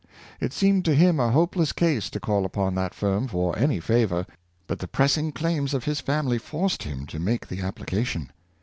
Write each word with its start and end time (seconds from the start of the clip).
It 0.39 0.51
seemed 0.51 0.83
to 0.85 0.95
him 0.95 1.19
a 1.19 1.29
hope 1.29 1.55
less 1.55 1.71
case 1.71 2.09
to 2.09 2.19
call 2.19 2.43
upon 2.43 2.73
that 2.73 2.95
firm 2.95 3.27
for 3.27 3.55
any 3.55 3.79
favor, 3.79 4.25
but 4.65 4.79
the 4.79 4.87
pressing 4.87 5.31
claims 5.31 5.75
of 5.75 5.83
his 5.83 6.01
family 6.01 6.39
forced 6.39 6.81
him 6.81 7.05
to 7.05 7.19
make 7.19 7.47
the 7.47 7.61
application. 7.61 8.31